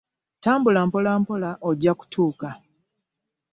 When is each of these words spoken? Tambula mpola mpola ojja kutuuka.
Tambula 0.43 0.81
mpola 0.87 1.11
mpola 1.21 1.49
ojja 1.69 1.93
kutuuka. 1.99 2.49